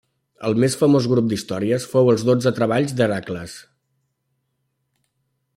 El 0.47 0.55
més 0.61 0.77
famós 0.83 1.07
grup 1.11 1.27
d'històries 1.33 1.85
fou 1.93 2.11
els 2.15 2.25
dotze 2.31 2.55
treballs 2.57 2.97
d'Hèracles. 3.01 3.61